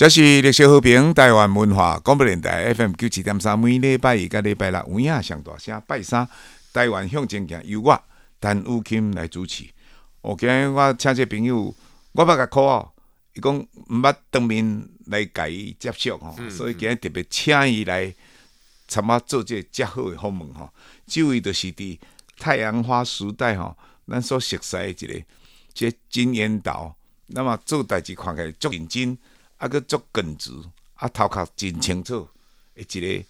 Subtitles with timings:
[0.00, 6.26] 这是历史和平台湾文化广播电台 FM 九七点三，每礼拜一甲礼拜六有影上大声拜三，
[6.72, 8.02] 台湾向前行，由我
[8.40, 9.66] 陈武钦来主持。
[10.22, 11.74] 我今日我请这朋友，
[12.12, 12.92] 我捌甲 call 哦，
[13.34, 18.14] 伊讲毋捌当面来甲伊接触吼，嗯、所以今日特别请伊来
[18.88, 20.70] 参我做这个遮好诶访问吼。
[21.06, 21.98] 这位就是伫
[22.38, 23.76] 太阳花时代吼，
[24.08, 25.22] 咱所熟悉诶一个，
[25.74, 26.96] 即金烟岛，
[27.26, 29.18] 那么做代志看起来足认真。
[29.60, 30.50] 啊，佫足耿直，
[30.94, 32.26] 啊，头壳真清楚，
[32.76, 33.24] 诶，一个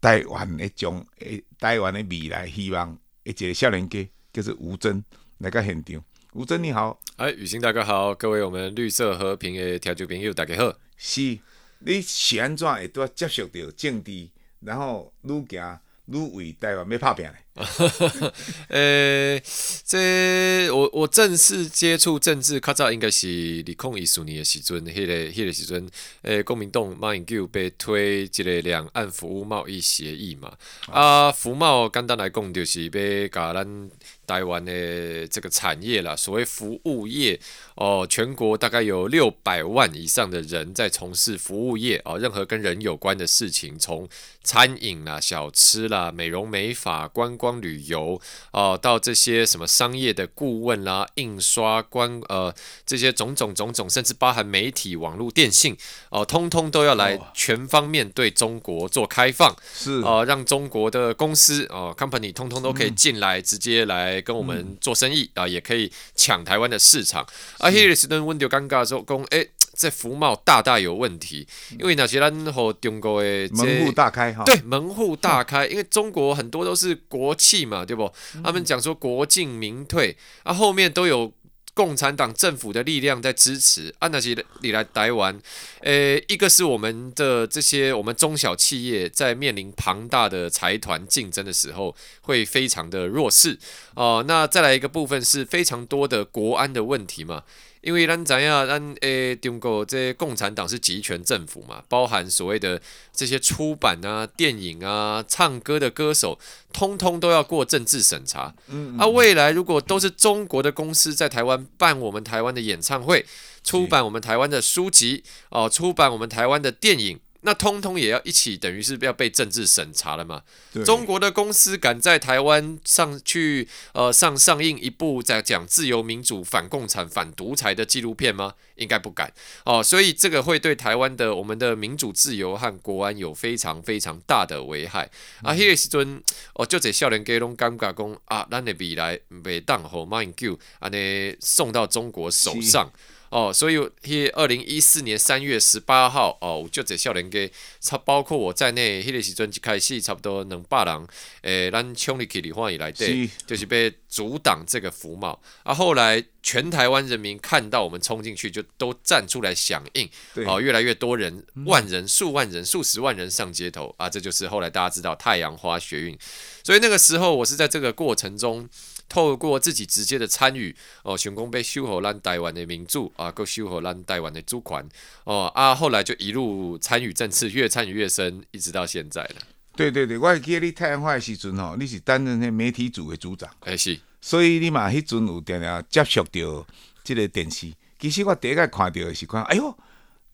[0.00, 5.04] 台湾诶将诶台湾诶未来希望，诶，一个少年家叫做吴尊
[5.38, 6.00] 来个现场。
[6.34, 10.72] 吴尊你好，哎，雨欣大哥好，各位我们绿色和平诶听众朋友大家好。
[10.96, 11.36] 是，
[11.80, 14.28] 你是安怎会拄啊接触到政治，
[14.60, 17.45] 然后愈行愈为台湾要拍拼咧？
[18.68, 19.40] 呃，
[19.84, 23.26] 这我我正式接触政治，较早应该是
[23.66, 25.88] 二零一四年的时阵，迄个迄个时阵，
[26.20, 30.52] 诶，国民党马英九被推一个两岸服务贸易协议嘛，
[30.92, 33.90] 啊，服贸简单来讲就是要甲咱
[34.26, 37.40] 台湾的这个产业啦，所谓服务业
[37.76, 44.06] 哦，全国大概有六百万以上的人在从事服务业哦，任何跟人有关的事情，从
[44.42, 47.45] 餐饮啦、小吃啦、美容美发、观光。
[47.46, 52.52] 光旅游哦、呃，到这些什么商业的顾问啦、啊、印刷关呃
[52.84, 55.72] 这些种种种种，甚至包含媒体、网络、电信
[56.08, 67.22] 哦、呃，通通都要来全方面对中国做开放，是啊、呃，让中国的公司哦、呃、company 通通都可以进来，嗯、直接来跟我们做生意啊、也可以抢台湾的市场。
[67.58, 69.46] 啊，，Harris 跟 Window 尴尬说，公哎。
[69.76, 71.46] 这服贸大大有问题，
[71.78, 78.10] 因为那些咱和中国的门户大开哈，对门户大开， 因为中国很多都是国企嘛，对不？
[78.42, 81.30] 他们讲说国进民退，啊后面都有
[81.74, 85.38] 共产党政府的力量在支持，啊那些你来台湾，
[85.80, 93.58] 呃一个是我们的这些我们中小企业在面临庞大的财团竞争的时候会非常的弱势
[93.94, 97.42] 哦、呃，那再来一个部分是非常多的国安的问题嘛。
[97.86, 102.82] 因为咱知影，咱诶中国这共产党是集权政府嘛，包含所谓的
[103.12, 106.36] 这些出版啊、电影啊、唱歌的歌手，
[106.72, 108.52] 通通都要过政治审查。
[108.66, 113.24] 嗯，嗯，啊，未来如果都是中国的公司在台湾办我们台湾的演唱会，
[113.62, 117.20] 出版我们台湾的书籍，哦，出版我们台湾的电影。
[117.46, 120.42] 那通通也要一起，等于是要被政治审查了嘛？
[120.84, 128.54] 中国的公司敢在台湾上去呃上上映一部在讲自由民主、反共产、反独裁的纪录片吗？
[128.74, 129.32] 应该不敢
[129.64, 129.80] 哦。
[129.80, 135.08] 所以这个会对台湾的我们的民主自由和国安有非常非常大的危害。
[135.44, 136.20] 嗯、啊，迄个时阵
[136.54, 142.90] 哦，就这少年家拢感觉讲啊，咱的未来袂当和马英九安尼送到中国手上。
[143.30, 147.50] 哦，所以迄二零一四年三月十八号，哦，就这少年家，
[147.80, 151.06] 差包括我在内，迄个时阵一开始差不多两百人，
[151.42, 155.40] 诶，咱冲入去立法院来对，就是被阻挡这个服贸。
[155.64, 160.08] 啊，后来全台湾人民看到我们冲进去，就都站出来响应，
[160.46, 166.18] 哦，越来越多人，万人、数万人、数十万人上街头，啊，这就是后来大家知道太阳花学运。
[166.62, 168.68] 所以那个时候，我是在这个过程中。
[169.08, 174.88] 透过自己直接的参与，哦，成功被修好咱台湾的民主啊，够修好咱台湾的主权，
[175.24, 179.36] 哦啊，后来就一路参与政治，越参与越深，一直到现在了。
[179.76, 186.66] 对对对，我会记得你太阳花的时阵吼，你是担任那媒体组的组长，哎是，所以你嘛迄阵有定定接触到
[187.04, 187.72] 即个电视。
[187.98, 189.76] 其实我第一个看到的是看，哎哟，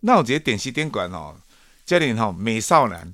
[0.00, 1.36] 那有这个电视顶管哦。
[1.84, 3.12] 这里吼美少男，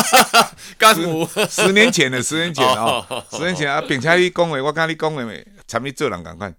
[0.78, 5.22] 干五十年前的十年前哦，十年前啊，并且你讲话，我跟你讲话，
[5.66, 6.54] 参与做人共款，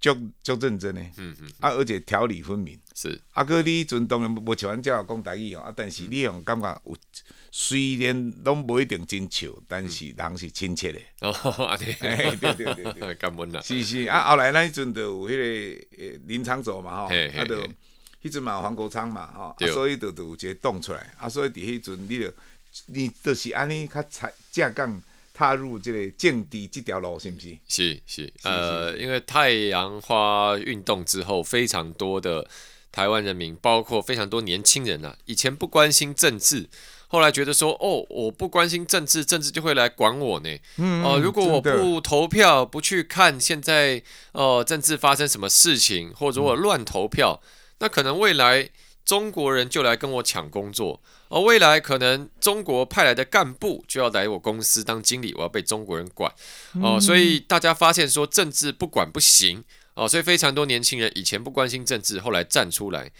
[0.00, 6.96] 足足认真的，嗯嗯，啊，而且条理分明，是，啊，哥你阵当然无像阮这样讲台语哦，啊，但是你用感觉有，
[7.50, 17.66] 虽然拢无一定真笑，但是人是亲切的，哦，对对对对，感恩啦，是是，啊，后来咱迄阵就有迄个林场组嘛，吼，啊，就。
[18.22, 22.32] 迄阵嘛有黄国昌嘛，吼、啊，所以就就有一个动出来，啊，所以伫迄阵你就
[22.86, 25.02] 你就是安尼较才正港
[25.32, 27.56] 踏入这个政治这条路，是不是？
[27.66, 32.46] 是是，呃，因为太阳花运动之后，非常多的
[32.92, 36.68] 台湾人民，包括非常多年轻人啊，以前不关心政治，
[37.08, 40.58] 后来觉得说，哦，我不关心政治，政治就会来管我呢。
[40.76, 44.02] 嗯，哦、呃，如果我不投票，不去看现在
[44.32, 47.40] 哦、呃、政治发生什么事情，或者我乱投票。
[47.42, 47.48] 嗯
[47.80, 48.70] 那可能未来
[49.04, 56.32] 中国人就来跟我抢工作，而未来可能中国派来的干部就要来我公司当经理，我要被中国人管
[56.80, 57.00] 哦。
[57.00, 63.10] 所以大家发现说政治不管不行哦，所以非常多年轻人以前不关心政治，后来站出来。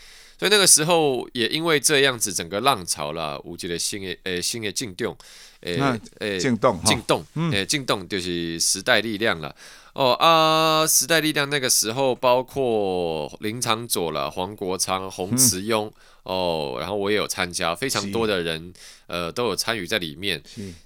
[0.41, 5.15] 所以那个时候也因为这样子，整个浪潮啦，无极的新的诶新的进动，
[5.61, 5.79] 诶
[6.21, 7.23] 诶进动进动，
[7.53, 9.55] 诶进动就是时代力量了。
[9.93, 15.93] 哦啊，时代力量那个时候包括林长佐了、黄国昌、洪慈庸、嗯、
[16.23, 18.73] 哦，然后我也有参加，非常多的人
[19.09, 20.43] 呃都有参与在里面。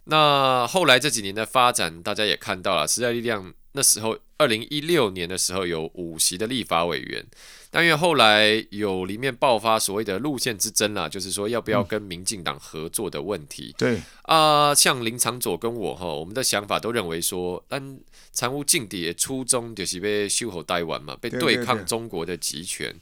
[0.06, 7.24] 那后来这几年的发展，大家也看到了，时代力量那时候二零一六年的时候有五席的立法委员。
[7.70, 13.74] 但因为后来有里面爆发所谓的路线之争啦，就是说要不要跟民进党合作的问题。
[13.76, 17.98] 对啊，像林长佐跟我哈，我们的想法都认为说，但
[18.32, 22.94] 参务境地的初衷就是被修好台湾嘛，被对抗中国的集权。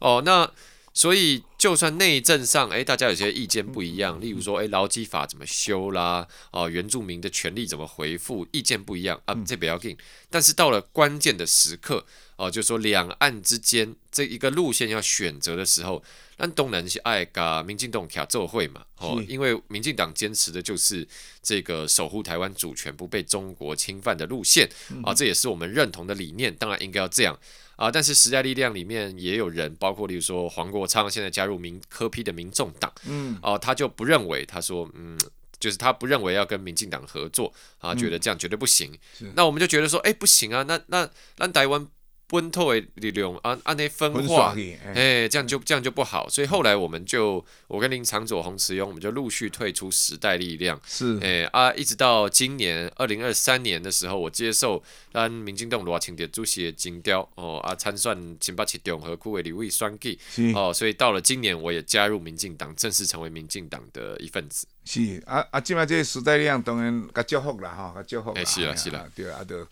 [0.00, 0.50] 哦，那。
[0.96, 6.26] 所以，就算内政上，哎，大家有些意见不一样，例如说，哎，劳基法怎么修啦？
[6.52, 8.48] 哦，原住民的权利怎么回复？
[8.50, 9.94] 意见不一样啊，这不要紧。
[10.30, 12.06] 但是到了关键的时刻，
[12.36, 16.02] 哦，就说两岸之间这一个路线要选择的时候，
[16.38, 21.06] 那当然是爱噶民进党卡做会嘛，哦，因为民进党坚持的就是
[21.42, 24.66] 这个守护台湾主权不被中国侵犯的路线
[25.04, 27.38] 啊，这也是我们认同的理念，当然应该要这样。
[27.76, 35.18] 啊，但是时代力量里面也有人，包括例如说黄国昌现在加入民科批的民众党，嗯，哦、啊，他就不认为，他说，嗯，
[35.60, 38.92] 就是他不认为要跟民进党合作，啊，觉得这样绝对不行。
[39.20, 41.86] 嗯、那我们就觉得说，哎，不行啊，那那那台湾。
[42.28, 54.82] 本土的力量按按那分化，哎、欸，这样就这样就不好，所以后来我们就我跟林长佐、洪慈庸，我们就陆续退出时代力量，是，哎、啊，一直到今年二零二三年的时候，我接受
[55.12, 60.18] 咱民进党罗清德主席的征召，哦啊，参选新北市中和区的立委选举，
[60.54, 64.66] 哦，所以到了今年，我也加入民进党，正式成为民进党的一份子。
[64.84, 68.32] 是啊啊，今麦这个时代力量当然较祝福啦，哈，较祝福。
[68.32, 69.64] 哎、是啦是啦，对啊，都。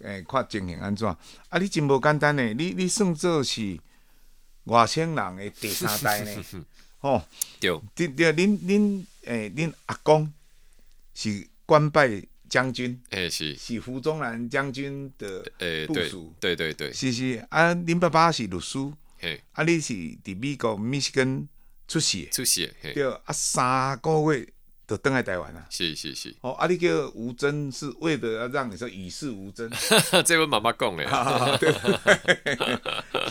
[0.00, 1.06] 诶、欸，看情形安怎？
[1.08, 3.78] 啊，你真无简单诶，你你算做是
[4.64, 6.44] 外省人诶第三代呢？
[7.00, 7.24] 吼、哦，
[7.58, 10.30] 对，对对，恁恁诶，恁、欸、阿公
[11.14, 18.78] 是官拜将军，诶、欸，是是胡宗南将军的诶部属，对对对，是是啊，恁爸爸是律师，
[19.18, 21.48] 嘿，啊，你是伫美国密西根
[21.88, 24.46] 出世，出世，对，啊，三个月。
[24.90, 25.64] 都登来台湾啊！
[25.70, 26.34] 是是是。
[26.40, 29.70] 哦，啊，你叫吴峥是为了要让你说与世无争。
[30.26, 31.04] 这位妈妈讲的。
[31.58, 31.72] 对。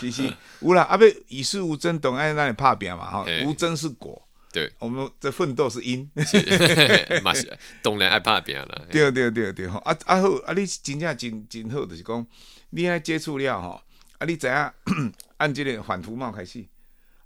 [0.00, 3.04] 是是，有啦，啊，不与世无争，懂爱让你拍拼嘛？
[3.10, 4.26] 哈，无争是果。
[4.50, 4.72] 对。
[4.78, 6.10] 我们这奋斗是因。
[7.22, 8.86] 嘛是，当然爱拍拼了。
[8.90, 12.26] 对对对对，啊啊好，啊你真正真真好，就是讲
[12.70, 13.82] 你爱接触了吼，
[14.16, 16.64] 啊你知影按这个反服贸开始，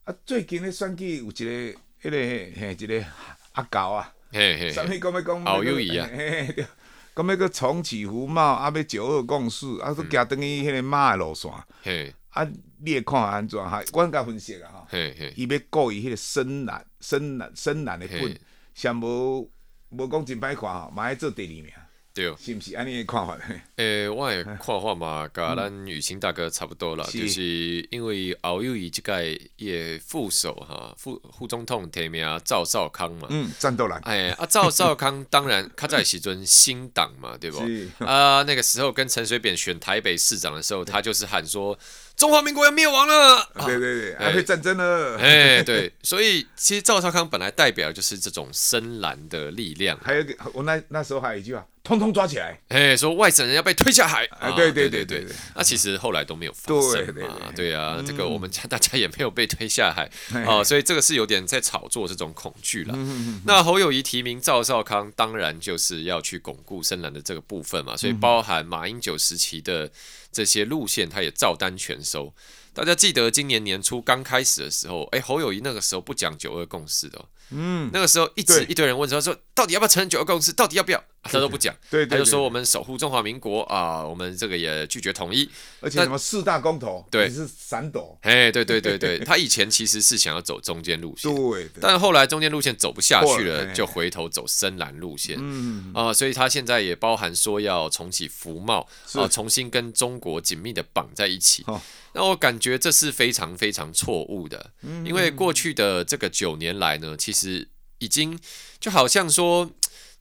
[0.02, 3.04] 啊最近咧选举有一个，迄个嘿，一个
[3.52, 4.12] 阿狗啊。
[4.34, 5.44] 嘿嘿，啥物讲要讲？
[5.44, 6.08] 好友谊啊！
[6.12, 6.66] 嘿嘿，
[7.14, 11.48] 讲要个重启服贸，啊，要九二共识，啊，都行等于迄个马的路线。
[11.84, 12.44] 嘿，啊，
[12.82, 13.80] 你会看安怎哈？
[13.92, 14.86] 我甲分析啊，哈。
[14.90, 18.36] 嘿嘿，伊要顾伊迄个深蓝、深蓝、深蓝的本，
[18.74, 19.48] 上无
[19.90, 21.70] 无讲真歹看吼，嘛爱做第二名。
[22.14, 23.36] 对，是不是安尼的看法？
[23.76, 29.20] 诶、欸，我的看法嘛，甲咱雨晴大哥差不多了，嗯、就是因为侯友宜这个
[29.56, 37.58] 也副手哈，副副总统提名赵少康嘛，嗯，战斗蓝，哎啊，赵少康当然他在时阵新党嘛，对不？
[38.04, 41.76] 啊，那个时候跟陈水扁选台北市长的时候，他就是喊说。
[42.16, 49.98] 中华民国要灭亡了，对对对，还会战争了，哎，对，所以其实赵少康本来代表就是这种深蓝的力量。
[50.00, 60.10] 还有一个，我那那时候还有一句话，通通抓起来，哎，说外省人要被推下海，啊，对对对对对，那其实后来都没有发生嘛，对啊，这个我们家大家也没有被推下海。
[60.44, 62.98] 啊，所以这个是有点在炒作这种恐惧了。
[63.44, 69.90] 那侯友谊提名赵少康，当然就是要去巩固深蓝的这个部分嘛，所以包含马英九时期的。
[70.34, 72.34] 这些路线他也照单全收。
[72.72, 80.52] 大家记得今年年初刚开始的时候，哎，侯友谊那个时候不讲九二共识的，哦，嗯，那个时候一直一堆人问说说，到底要不要承认九二共识？
[80.52, 81.00] 到底要不要？
[81.32, 85.48] 他都不讲，对，他就说我们守护中华民国啊，我们这个也拒绝统一，
[85.80, 95.92] 而且什么四大公投，对，是闪躲，哎，对对对对， 他以前其实是想要走中间路线，对，但后来中间路线走不下去了，就回头走深蓝路线，嗯。
[95.94, 101.64] 啊，所以他现在也包含说要重启服贸啊，重新跟中国紧密的绑在一起，
[102.12, 104.72] 那我感觉这是非常非常错误的，
[105.04, 107.66] 因为过去的这个九年来呢，其实
[107.98, 108.38] 已经
[108.78, 109.70] 就好像说。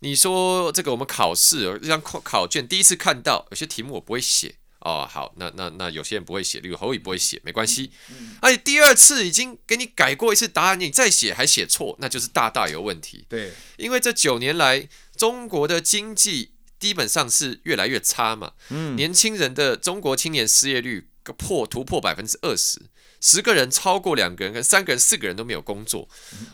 [0.04, 7.90] 你说这个我们考试，这张考考卷第一次看到有些题目我不会写哦，好，那那那有些人不会写，例如侯友宜不会写，没关系。
[8.42, 13.26] 而且第二次已经给你改过一次答案，你再写还写错，那就是大大有问题。
[13.30, 21.08] 对，因为这九年来中国的经济基本上是越来越差嘛，嗯，年轻人的中国青年失业率
[21.38, 22.82] 破突破百分之二十。
[23.24, 26.10] 十个人超过两个人，跟三个人、四个人都没有工作。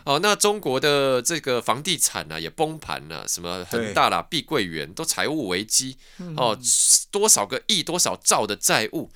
[0.06, 5.98] 哦，那中国的这个房地产呢、啊、也崩盘了，什么恒大啦、碧桂园都财务危机。
[6.38, 6.56] 哦，
[7.10, 9.10] 多少个亿、多少兆的债务。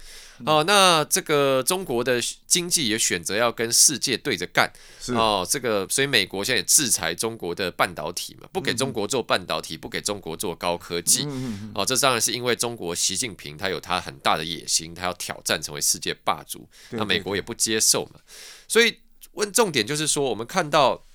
[0.46, 4.72] 哦，那这个中国的经济也选择要跟世界对着干。
[5.10, 11.28] 哦，这个所以美国现在也制裁中国的半导体嘛，不给中国做半导体，不给中国做高科技。
[11.76, 16.68] 哦，这当然是因为中国习近平他有他很大的野心，他要挑战成为世界霸主。
[16.90, 18.20] 那美国也不接受嘛，
[18.68, 18.98] 所以
[19.34, 21.06] 问重点就是说，我们看到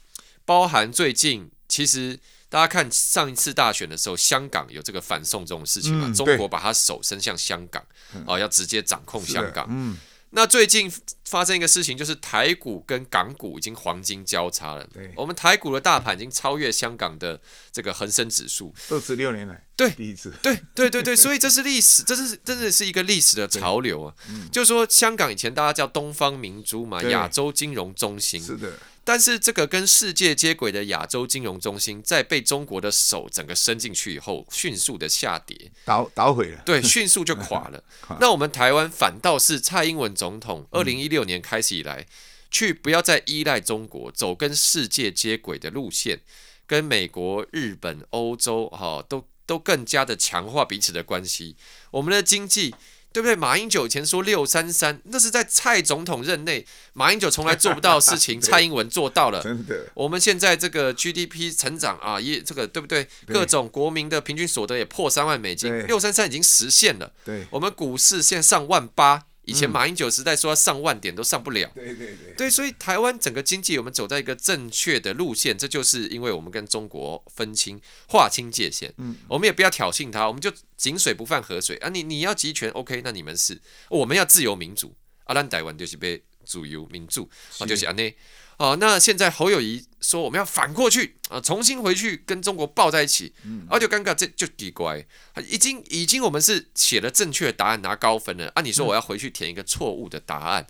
[0.44, 2.18] 包含最近其实。
[2.50, 6.08] 大家看上一次大选的时候，香港有这个反送中的事情嘛？
[6.08, 9.66] 嗯、中国把他手伸向香港，嗯、哦，要直接掌控香港。
[9.68, 9.98] 嗯，
[10.30, 10.90] 那最近
[11.26, 14.86] 发生一个事情，就是台股跟港股已经黄金交叉了。
[14.94, 17.38] 对，我们台股的大盘已经超越香港的
[17.70, 20.32] 这个恒生指数，二十六年来对第一次。
[20.42, 24.14] 对对对对，所以这是历史，这是真的是一个历史的潮流啊。
[24.30, 28.42] 嗯，就是说香港以前大家叫东方明珠嘛，亚洲金融中心。
[28.42, 28.72] 是的。
[29.08, 37.82] 但是这个跟世界接轨的亚洲金融中心，在被中国的手整个伸进去以后，迅速的下跌，倒倒毁了，对，迅速就垮了。
[38.20, 42.06] 那我们台湾反倒是蔡英文总统二零一六年开始以来，
[42.50, 46.20] 去不要再依赖中国，走跟世界接轨的路线，
[46.66, 51.56] 跟美国、日本、欧洲哈都都更加的强化彼此的关系，
[51.92, 52.74] 我们的经济。
[53.12, 53.34] 对不对？
[53.34, 59.42] 马英九以前说六三三，那是在蔡总统任内，马英九从来做不到的事情， 蔡英文做到了。
[59.42, 63.06] 真的，我们现在这个 GDP 成长啊，也这个对不对？
[63.26, 67.12] 各种国民的平均所得也破三万美金，六三三已经实现了。
[67.24, 69.24] 对，我们股市现在上万八。
[69.48, 81.76] 以前马英九时代说要上万点都上不了，对对对，对，所以台湾整个经济我们走在一个正确的路线，这就是因为我们跟中国分清划清界限，嗯，我们也不要挑衅他，我们就井水不犯河水。
[81.78, 87.28] 啊，你你要集权，OK，那你们是，我们要自由民主，啊，咱台湾就是被主由民主，
[87.58, 88.14] 啊，就是安内。
[88.58, 93.32] 哦，那现在侯友宜说我们要反过去啊，重新回去跟中国抱在一起，
[93.70, 95.06] 啊，就尴尬，这就奇怪，
[95.48, 100.66] 已经已经我们是写了正确的答案拿高分了，按、啊、你说我要回去填一个错误的答案，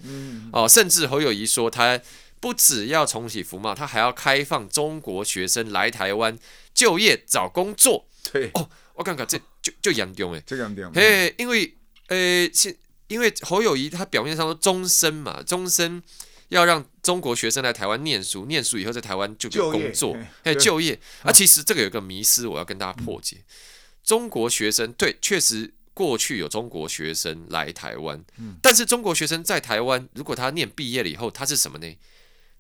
[0.52, 1.98] 哦，甚至侯友宜说他
[2.40, 6.38] 不只要重启服贸，他还要开放中国学生来台湾
[6.74, 11.74] 就业找工作， 对，哦，我尴尬，这就就严重诶，这严重，嘿，因为
[12.08, 12.76] 呃，现
[13.06, 16.02] 因为侯友宜他表面上说终身嘛，终身。
[16.48, 20.98] 要让中国学生来台湾念书，念书以后在台湾就有工作，还有就业。
[21.22, 23.44] 啊，其实这个有个迷思，我要跟大家破解。
[24.02, 28.24] 中国学生对，确实过去有中国学生来台湾，
[28.62, 31.96] 但是中国学生在台湾，如果他念毕业了以后，他是什么呢？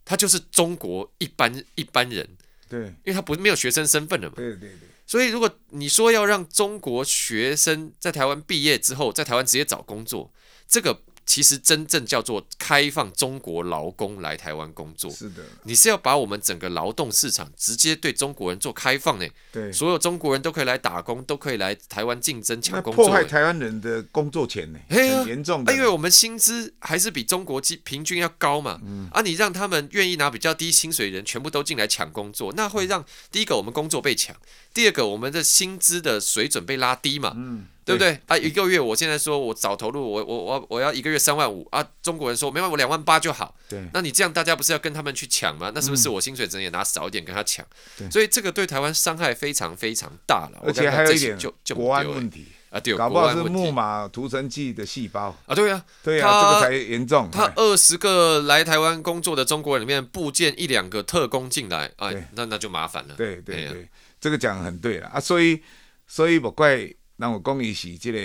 [0.04, 2.28] 他就是中国一般一般人，
[2.68, 4.34] 对，因为他不是没有学生身份了嘛。
[4.36, 4.88] 对对对。
[5.06, 10.30] 所以如果你说要让中国学生在台湾毕业之后，在台湾直接找工作，
[10.68, 11.02] 这个。
[11.28, 19.28] 其实真正叫做开放中国劳工来台湾工作，是的，你是要把我们整个劳动市场直接对中国人做开放呢？
[19.52, 24.78] 对，所有中国人都可以来打工，都可以来台湾竞争抢工作，破坏台湾人的工作权呢？
[24.88, 28.80] 很严重的，因为我们薪资还是比中国平均要高嘛。
[28.82, 34.34] 嗯，啊，你让他们愿意拿比较低薪水的人全部都进来抢工作，那会让第一个我们工作被抢，
[34.72, 37.34] 第二个我们的薪资的水准被拉低嘛。
[37.36, 37.66] 嗯。
[37.88, 38.36] 对不对啊？
[38.36, 41.82] 一个月，我现在说我早投入，我我我我要一个月三万五啊！
[42.02, 43.54] 中国人说没关系，我两万八就好。
[43.66, 45.72] 对，那你这样大家不是要跟他们去抢吗？
[45.74, 47.64] 那是不是我薪水整也拿少一点跟他抢？
[47.96, 50.62] 对，所以这个对台湾伤害非常非常大了。
[50.66, 57.30] 而且还有一点就就国安问题啊，对，搞不好是木马屠城剂的细胞啊，对啊，对啊，这个才严重。
[57.32, 63.14] 他二十个来台湾工作的中国人里面，部件一两个特工进来，哎，那那就麻烦了。
[63.16, 63.88] 对对对，
[64.20, 65.62] 这个讲很对了啊，所以
[66.06, 66.92] 所以不怪。
[67.18, 68.18] 人有讲伊是即个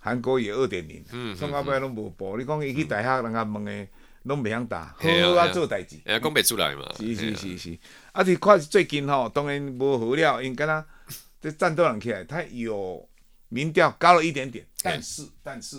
[0.00, 1.04] 韩国语二点零，
[1.36, 2.36] 从到尾拢无报。
[2.36, 3.88] 你讲伊去大学，人家问诶，
[4.24, 6.92] 拢袂晓答，好好啊做代志，哎，讲袂出来嘛。
[6.98, 7.78] 是是是是，
[8.12, 10.84] 啊，是看最近吼，当然无好了，因敢若
[11.40, 13.08] 这战斗人起来，他有
[13.48, 15.76] 民调高了一点点，但是但是。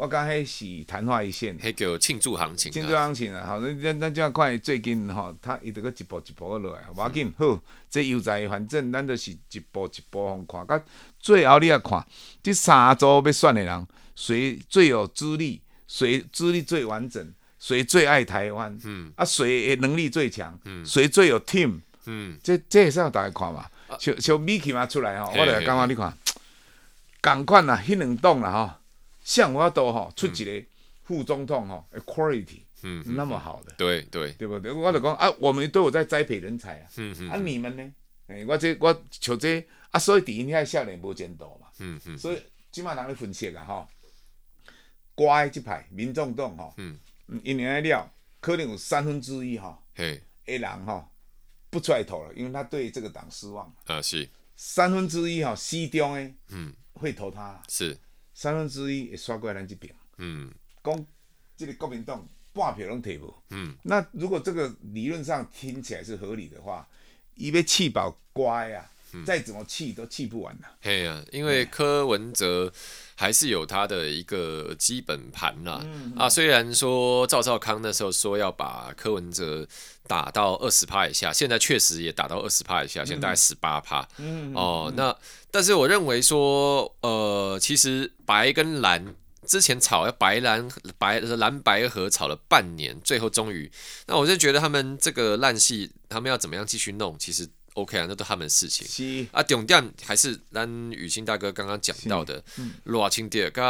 [0.00, 2.72] 我讲迄是昙花一现，迄叫庆祝行情。
[2.72, 7.30] 庆祝行情啊，好，咱咱这样看最近吼，它伊这个一步一步落来，无要紧。
[7.36, 10.82] 好，这又在反正咱就是一步一步互看，甲
[11.18, 12.02] 最后你要看，
[12.42, 23.66] 即三组要选的人，谁最有资历，谁资历最完整，谁最爱台湾，嗯，啊，谁能力最强，嗯，谁最有 team，嗯，这这也是要大家看嘛。
[23.98, 26.16] 像像米奇嘛出来吼，我来感觉你看，
[27.20, 28.79] 共款啦，迄两栋啦吼。
[29.30, 30.66] 像我都哈出一个
[31.04, 34.32] 副总统哈，quality，嗯，那么好的，对对。
[34.32, 34.72] 对不对？
[34.72, 37.92] 我就讲啊，我们都有在栽培人才啊，嗯嗯，啊你们呢？
[38.26, 43.88] 哎，我这我像这啊，所以第一你看少年无前途嘛，嗯嗯，所以起码人咧分析啊哈，
[45.14, 46.98] 乖这派民众党吼，嗯，
[47.44, 51.08] 一年来了，可能有三分之一哈，嘿，的人哈
[51.70, 53.72] 不出来投了，因为他对这个党失望。
[53.84, 57.96] 啊是，三分之一哈，西中诶，嗯，会投他，是，
[58.40, 60.50] 三分之一会刷过来咱这边，嗯，
[60.82, 61.06] 讲
[61.58, 66.88] 这个国民党半票拢提无，嗯，那如果这个理论上听起来是合理的话，
[67.34, 68.90] 伊要气保乖啊。
[69.26, 70.66] 再怎么气都气不完呐。
[70.80, 72.72] 嘿呀，因为柯文哲
[73.14, 75.80] 还是有他的一个基本盘啦。
[75.84, 79.66] 嗯、啊，虽然说赵少康那时候说要把柯文哲
[80.06, 84.06] 打到二十趴以下，现在确实也打到二十趴以下，现在大概十八趴。
[84.18, 84.52] 嗯。
[84.54, 85.16] 哦，那
[85.50, 89.14] 但是我认为说，呃，其实白跟蓝
[89.46, 93.70] 之前炒要白蓝白蓝白合炒了半年，最后终于，
[94.06, 97.48] 那我就觉得他们这个烂戏，他们要怎么样继续弄，其实。
[97.74, 98.86] OK 啊，那都他们的事情。
[98.86, 99.26] 是。
[99.32, 102.42] 啊，重点还是咱雨欣大哥刚刚讲到的，
[102.84, 103.64] 罗清德跟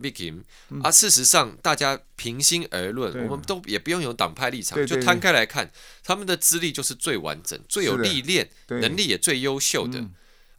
[0.00, 0.34] Vicky
[0.82, 5.70] 啊，事实上大家平心而论，我们都也不用有党派立场，就摊开来看，
[6.02, 10.04] 他们的资历就是最完整、最有历练、能力也最优秀的。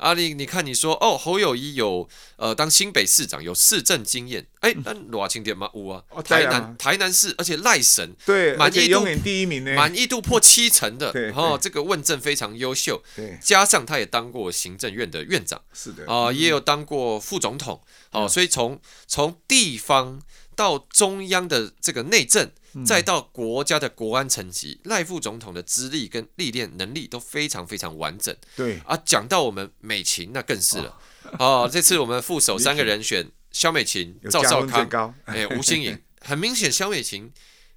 [0.06, 13.02] 阿里，你看，你说哦，侯友谊有呃当新北市长有市政经验，哎，那罗清德嘛有啊，台南台南市，而且赖神对，满意度第一名呢，满意度破七成的，哦，这个问政非常优秀，
[13.42, 16.06] 加上他也当过行政院的院长，是的。
[16.06, 17.82] 啊，也有当过副总统，
[18.12, 20.22] 哦，所以从从地方
[20.56, 22.52] 到中央的这个内政。
[22.84, 28.36] 再到国家的国安层级，赖副总统的资历跟历练能力都非常非常完整。
[28.56, 30.98] 对啊，讲到我们美琴，那更是了。
[31.40, 37.32] 哦，这次我们副手三个人选，萧美琴、赵少康、哎吴欣颖， 很明显萧美琴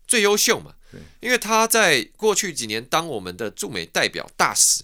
[0.07, 0.75] 最优秀嘛。
[1.21, 4.83] 因为他在过去几年当我们的驻美代表大使，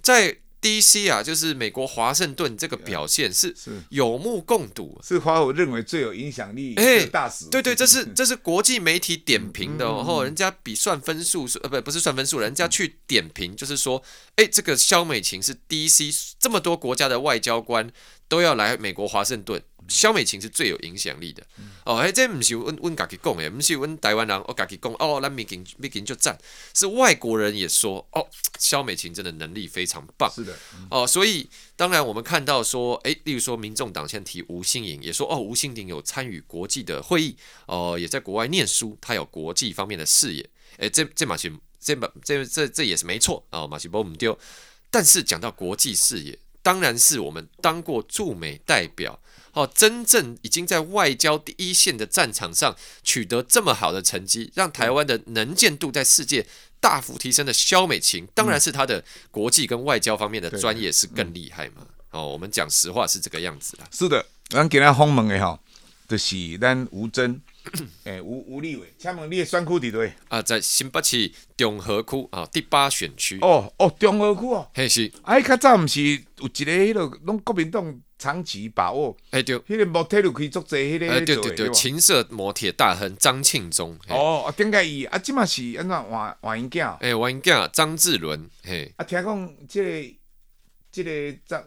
[0.00, 0.38] 在。
[0.62, 1.10] D.C.
[1.10, 3.54] 啊，就是美国华盛顿这个表现是
[3.90, 7.46] 有目共睹，是华我认为最有影响力的大使。
[7.50, 14.00] 对对，这是这是国际媒体点评的，然后人家比算分数，呃不不是算分数，人家去点评，就是说，
[14.36, 16.10] 哎，这个肖美琴是 D.C.
[16.38, 17.90] 这么多国家的外交官
[18.28, 19.60] 都要来美国华盛顿。
[19.92, 21.46] 萧美琴是最有影响力的。
[21.84, 26.38] 哦，哎，这不是温温家己讲的，不是温台湾人我家己讲哦，那美琴美琴就赞，
[26.72, 28.26] 是外国人也说哦，
[28.58, 30.56] 萧美琴真的能力非常棒，是的，
[30.90, 44.38] 哦，所以当然我们看到说，哎，例如说民众党先提吴欣颖，也说哦，吴欣颖有参与国际的会议，哦，也在国外念书，他有国际方面的视野，哎，这这马是这马这这这也是没错啊，马是波唔丢，
[44.90, 49.18] 但是讲到国际视野，当然是我们当过驻美代表。
[49.52, 56.46] 哦，真正已经在外交第一线的战场上取得这么好的成绩，让台湾的能见度在世界
[56.80, 61.86] 大幅提升的萧美琴，当然是她的国际跟外交方面的专业是更厉害嘛。
[62.12, 63.86] 哦，我们讲实话是这个样子啦。
[63.90, 65.60] 是的，咱今日访问的哈，
[66.08, 67.38] 就是咱吴峥，
[68.04, 70.14] 哎，吴吴立伟，请问你的选区伫对？
[70.28, 73.38] 啊，在新北市中和区啊，第八选区。
[73.42, 75.12] 哦哦，中和区哦，嘿是。
[75.24, 78.00] 哎，较早毋是有一个迄落拢国民党。
[78.22, 85.18] 长期把握，哎对，迄个摩铁路可以做这，迄个哎对对对，情色摩铁大亨张庆忠，哦，点解伊啊？
[85.18, 86.96] 即嘛是安怎换换因囝？
[87.00, 90.14] 哎，换因囝张志伦，嘿，啊，听讲即个
[90.92, 91.60] 即个张，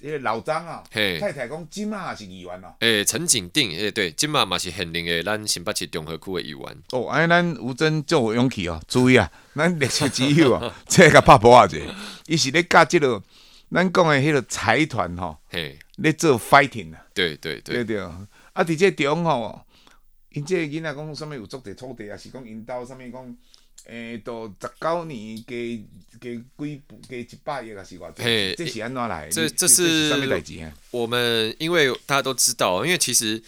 [0.00, 6.82] 迄个老张啊，嘿，太太讲即嘛是议员哦，哎，陈景定，哎对，即嘛嘛是现任诶咱新北市中和区的议员。
[6.92, 11.76] 哦，哎，咱吴峥就有勇气哦，注意啊， 咱历史之友啊， 这个拍婆啊者，
[12.26, 13.22] 伊是咧教即个。
[13.70, 19.60] 咱讲的迄个财团吼，嘿，咧做 fighting 啊，对对对，对对，啊，伫这中吼，
[20.30, 23.36] 因这囡仔讲啥物有足地土地啊，是讲因兜啥物讲，
[23.86, 25.54] 诶，到十九年加
[26.20, 28.22] 加几加一百亿啊，是偌济？
[28.22, 29.28] 嘿，这是安怎来？
[29.28, 30.72] 这这是啥物代志啊？
[30.90, 33.42] 我们因为大家都知道，因为其实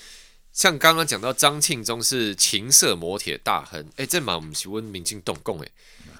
[0.52, 5.70] 像刚刚讲到张庆忠是情色摩铁大亨，诶，这嘛毋是阮民进党讲诶。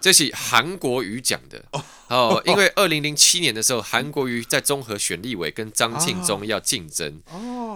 [0.00, 1.64] 这是韩国瑜讲的。
[2.08, 7.20] 哦， 因为二零零七年的时候，韩国瑜在综合选立委跟张庆忠要竞争，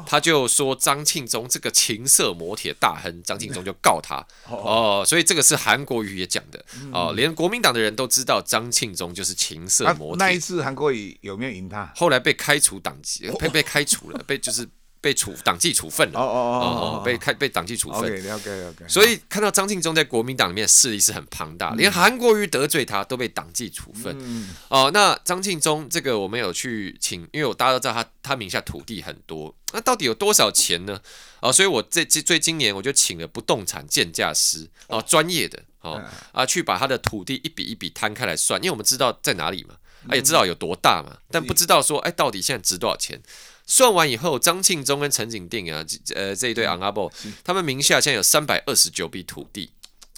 [0.07, 4.27] 他就说张庆忠这个情色摩铁大亨，张庆忠就告他。
[4.49, 6.65] 哦，所以这个是韩国瑜也讲的。
[6.93, 10.27] 哦，连国民党的人都知道张庆忠就是情色摩铁。
[10.27, 11.93] 那一次韩国瑜有没有赢他？
[11.95, 14.69] 后来被开除党籍，被被开除了，被就是。
[15.05, 16.41] 被处党纪处分了，哦哦
[16.97, 18.11] 哦，被开被党纪处分。
[18.89, 24.17] 所以看到张庆忠在国民党里面势力是很庞大，连韩国瑜得罪他都被党纪处分。
[24.69, 30.99] 哦，那张庆忠这个我们有去请，因为我大家都知道他他名下土地很多，那到底有多少钱呢？
[31.41, 39.75] 哦，所以我这这最今年我就请了不动产鉴价师哦，专业的哦啊去把他的土地一笔一笔摊开来算，因为我们知道在哪里嘛，
[40.09, 43.21] 啊也知道有多大嘛，但不知道说哎到底现在值多少钱。
[43.67, 47.11] 算完以后，张庆忠跟陈景定啊，呃，这一对昂阿伯，
[47.43, 49.71] 他们名下现在有三百二十九笔土地，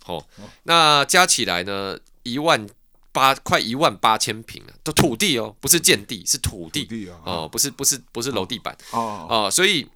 [0.07, 0.27] 哦，
[0.65, 2.67] 那加起来呢，一万
[3.13, 9.89] 八快一万八千平啊，都土地哦，不是建地，是土地，哦，不是不是不是楼地板，哦哦，所以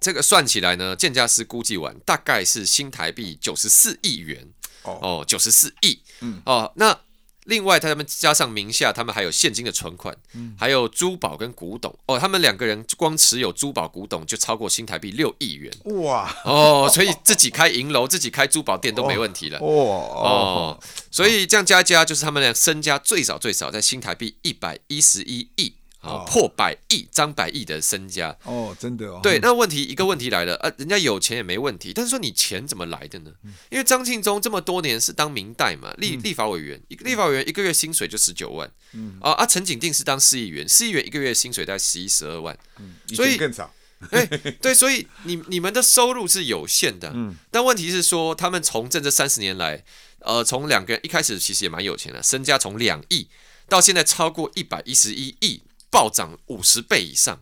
[0.00, 4.48] 这个算起来呢，建价师估计完大概是新台币九十四亿元，
[4.82, 6.98] 哦，九十四亿，嗯，哦，那。
[7.44, 12.18] 另外，他们加上名下，他们还有现金的存款，嗯、还有珠宝跟古董哦。
[12.18, 16.34] 他们两个人光持有珠宝古董就超过新台币六亿元哇！
[16.44, 20.80] 哦，所以自己开银楼、 自己开珠宝店都没问题了哇哦。
[21.10, 25.74] 所以这样加一加，就是他们俩身家最少最少在新台币一百一十一亿。
[26.04, 29.20] 哦，破百亿，张百亿的身家哦，真的哦。
[29.22, 33.32] 对，那问题一个问题来了，呃，人家有钱也没问题，但是说你钱怎么来的呢？
[33.70, 43.72] 因为张庆忠这么多年是当明代嘛，立立法委员，一个立法委员一个月薪水就十九万，嗯啊啊，陈景定是当市议员，市议员一个月薪水在十一十二万，嗯，所以更少。
[44.10, 44.26] 哎，
[44.60, 49.82] 对，所以你你们的收入是有限的，嗯，但问题是说他们从政这三十年来，
[50.18, 53.28] 呃，从两个人一开始其实也蛮有钱的，身家从两亿
[53.66, 55.62] 到现在超过一百一十一亿。
[55.94, 57.40] 暴涨五十倍以上，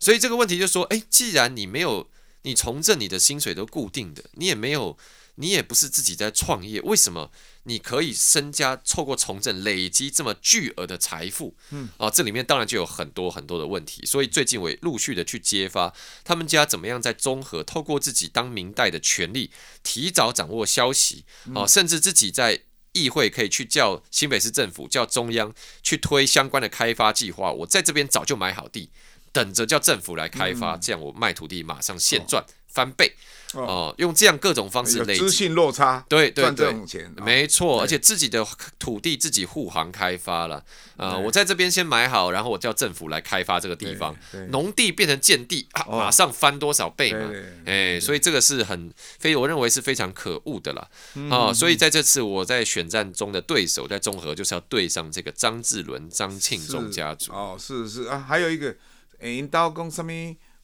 [0.00, 2.08] 所以这个问题就说，诶，既然你没有，
[2.40, 4.96] 你从政你的薪水都固定的，你也没有，
[5.34, 7.30] 你也不是自己在创业，为什么
[7.64, 11.54] 你可以身家透过从政累积这么巨额的财富？
[11.72, 15.92] 嗯，啊，这里面当然就有很多很多的问题，所以最近我也陆续的去揭发
[16.24, 19.50] 他们家怎么样在综合透过自己当明代的权利，
[19.82, 22.62] 提早掌握消息，啊，甚至自己在。
[22.94, 25.52] 议会可以去叫新北市政府，叫中央
[25.82, 27.52] 去推相关的开发计划。
[27.52, 28.88] 我在这边早就买好地，
[29.34, 33.12] 等着叫政府来开发，这样我卖土地马上现赚翻倍。
[33.52, 35.20] 哦，用这样各种方式累积。
[35.20, 36.74] 资讯落差，对对对，
[37.18, 38.44] 没错，而且自己的
[38.80, 40.64] 土地自己护航开发了
[40.96, 41.16] 啊！
[41.16, 44.16] 我在这边先买好，然后我叫政府来开发这个地方，
[44.48, 47.30] 农地变成建地啊，马上翻多少倍嘛？
[47.64, 50.88] 哎，所以这个是很非我认为是非常可恶的啦。
[51.30, 51.52] 啊！
[51.54, 57.32] 所以在这次我在选战中的对手在综合就是要对上这个张志伦、张庆忠家族。
[57.32, 58.74] 哦，是是啊，还有一个
[59.22, 60.02] 引导讲啥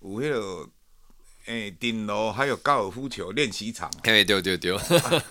[0.01, 0.69] 物有那个。
[1.47, 3.91] 诶，顶楼还有高尔夫球练习场。
[4.03, 4.77] 哎，对对对。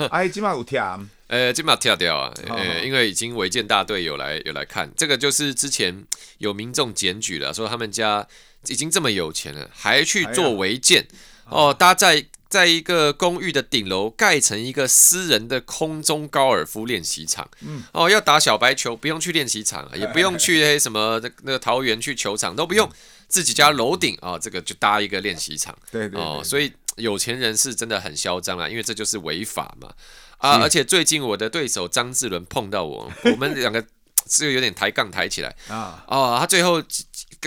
[0.09, 0.99] 哎， 今晚有跳。
[1.27, 2.33] 诶，今晚跳掉啊。
[2.47, 6.03] 诶，因为已经违建大队有来有来看，这个就是之前
[6.39, 8.27] 有民众检举了，说他们家
[8.65, 11.07] 已经这么有钱了，还去做违建
[11.45, 17.49] 哦，搭在在一个公寓的顶楼盖成一个私人的空中高尔夫练习场。
[17.61, 17.83] 嗯。
[17.93, 22.89] 哦，要打小白球不用去练习场，也 不用去那什么那个桃园去球场都不用。
[23.27, 29.93] 自己家楼顶啊，这个就搭一个练习场，对对哦，所以有钱人是真的很嚣张啊，因为这就是违法嘛
[30.39, 30.57] 啊！
[30.63, 33.85] 而且最近我的对手张志伦碰到我，我们两个
[34.27, 36.81] 是有点抬杠抬起来 啊哦，他最后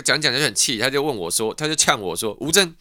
[0.04, 2.72] 讲讲就很气，他就问我说，他就呛我说，吴峥，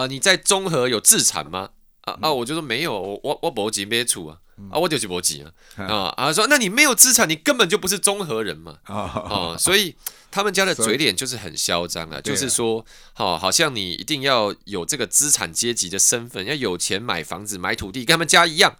[0.00, 1.70] 呃，你在中和有自产吗？
[2.02, 4.38] 啊啊，我就说没有，我我没钱买厝啊，
[4.70, 5.44] 啊，我就是没钱
[5.76, 6.14] 啊 啊！
[6.16, 9.56] 啊说，那你没有资产，你根本就不是中和人嘛 啊！
[9.58, 9.96] 所以。
[10.28, 18.76] 他们家的嘴脸就是很嚣张啊，就是说，好，好像你一定要有这个资产阶级的身份，要有钱买房子、买土地，跟他们家一样，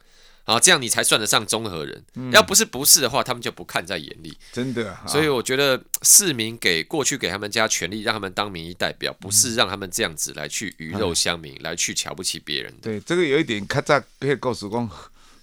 [0.46, 2.02] 啊，这样你才算得上综合人。
[2.32, 4.36] 要不是不是的话，他们就不看在眼里。
[4.52, 12.72] 真的，所以我觉得市民给过去给他们加权力，让他们当民意代表，不是让他们这样子来去鱼肉乡民，来去瞧不起别人。
[12.80, 14.88] 对，这个有一点，咔嚓，可以告诉我。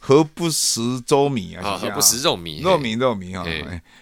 [0.06, 1.78] 何不食粥米啊？
[1.78, 2.60] 何不食肉米？
[2.62, 3.46] 肉米肉糜哈，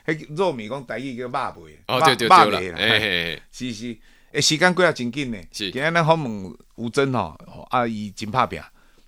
[0.07, 1.53] 迄肉米讲台语叫肉糜，
[1.87, 3.95] 哦对对对了，哎，是是，
[4.31, 5.37] 诶，时间过啊真紧呢。
[5.51, 8.59] 是，今日咱访问吴峥吼，啊伊真拍拼，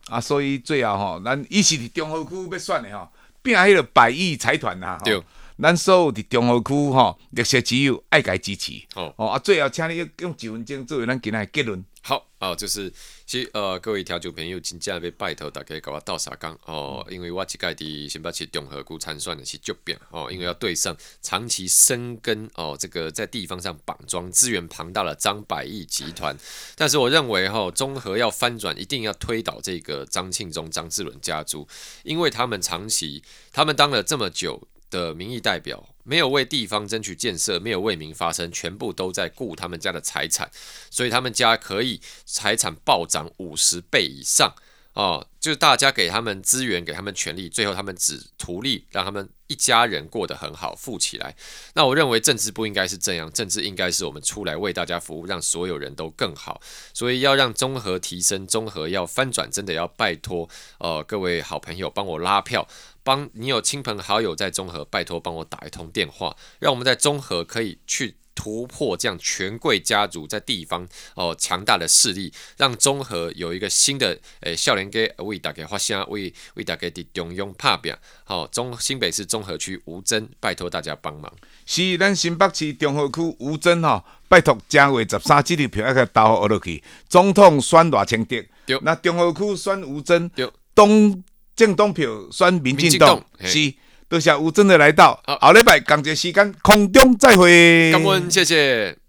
[0.10, 3.10] 啊所以最后吼，咱伊是伫中和区要选的吼，
[3.42, 5.22] 拼迄个百亿财团呐，对，
[5.64, 11.82] 咱所有伫中和区吼，绿色只有爱该支持，哦，啊最后请你用几分钟作为咱今日结论。
[12.02, 12.92] 好啊，就是
[13.26, 26.36] 其实呃，各位调酒朋友，真正要拜托大家给我倒沙缸哦，因为我这届的新北市中和区参选的是这边哦，因为要对上长期深耕哦，这个在地方上绑桩资源庞大的张百亿集团，
[26.76, 31.66] 但是我认为哈、哦，中和要翻转，一定要推倒这个张庆忠、张志伦家族，
[32.04, 33.24] 因为他们长期
[33.54, 35.90] 他们当了这么久的民意代表。
[36.06, 40.52] 没有为地方争取建设，没有为民发声，全部都在顾他们家的财产，
[40.90, 44.54] 所以他们家可以财产暴涨五十倍以上
[44.92, 51.36] 啊，就是大家给他们资源，给他们权利，最后他们只图利，让他们一家人过得很好，富起来。
[51.76, 56.60] 那我认为政治不应该是这样，政治应该是我们出来为大家服务，让所有人都更好。
[56.92, 62.68] 所以要让综合提升，综合要翻转，真的要拜托呃各位好朋友帮我拉票。
[63.06, 77.94] 帮你有亲朋好友在综合，拜托帮我打一通电话，让我们在综合可以去突破这样权贵家族在地方哦强大的势力，让中和有一个新的诶少年家为大家发声，为为大家的中央拍拼。
[78.24, 81.32] 好、哦，中新北市中和区吴峥，拜托大家帮忙。
[81.66, 86.84] 是，咱新北市中和区吴峥哈，拜托正月十三这日票要给投下落去。
[87.08, 91.24] 总统选赖清德，对那中和区选吴峥，对东
[91.56, 93.74] 正东票选民进党，是。
[94.14, 97.92] 多谢吴真的来到，好，下礼拜感谢时间空中再会。
[97.92, 99.03] 感恩，谢谢。